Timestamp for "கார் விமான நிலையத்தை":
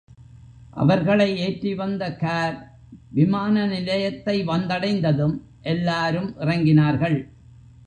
2.15-4.35